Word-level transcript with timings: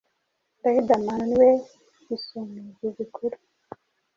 Riderman 0.71 1.21
niwe 1.29 1.49
gisumizi 2.07 2.87
gikuru 2.97 3.37